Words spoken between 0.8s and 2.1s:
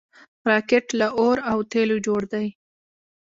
له اور او تیلو